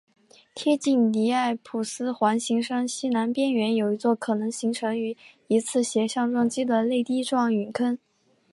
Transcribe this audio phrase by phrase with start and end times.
[0.55, 7.99] 贴近尼埃普斯环形山西南边缘有一座可能形成于一次斜向撞击的泪滴状陨坑。